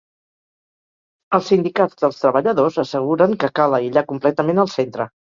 Els 1.37 1.49
sindicats 1.51 1.99
dels 1.99 2.17
treballadors 2.23 2.79
asseguren 2.83 3.35
que 3.43 3.49
cal 3.59 3.77
aïllar 3.81 4.03
completament 4.13 4.63
el 4.65 4.71
centre. 4.77 5.07